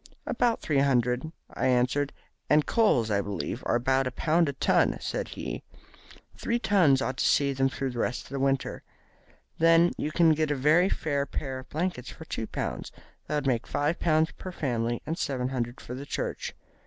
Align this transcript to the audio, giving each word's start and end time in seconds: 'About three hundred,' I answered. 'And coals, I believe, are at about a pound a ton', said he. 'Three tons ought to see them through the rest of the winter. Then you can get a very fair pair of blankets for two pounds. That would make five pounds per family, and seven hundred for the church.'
'About 0.25 0.61
three 0.63 0.79
hundred,' 0.79 1.31
I 1.53 1.67
answered. 1.67 2.11
'And 2.49 2.65
coals, 2.65 3.11
I 3.11 3.21
believe, 3.21 3.61
are 3.67 3.75
at 3.75 3.81
about 3.83 4.07
a 4.07 4.11
pound 4.11 4.49
a 4.49 4.53
ton', 4.53 4.97
said 4.99 5.27
he. 5.27 5.61
'Three 6.35 6.57
tons 6.57 7.03
ought 7.03 7.17
to 7.17 7.23
see 7.25 7.53
them 7.53 7.69
through 7.69 7.91
the 7.91 7.99
rest 7.99 8.23
of 8.23 8.29
the 8.29 8.39
winter. 8.39 8.81
Then 9.59 9.91
you 9.99 10.11
can 10.11 10.31
get 10.31 10.49
a 10.49 10.55
very 10.55 10.89
fair 10.89 11.27
pair 11.27 11.59
of 11.59 11.69
blankets 11.69 12.09
for 12.09 12.25
two 12.25 12.47
pounds. 12.47 12.91
That 13.27 13.35
would 13.35 13.45
make 13.45 13.67
five 13.67 13.99
pounds 13.99 14.31
per 14.31 14.51
family, 14.51 15.03
and 15.05 15.19
seven 15.19 15.49
hundred 15.49 15.79
for 15.79 15.93
the 15.93 16.07
church.' 16.07 16.55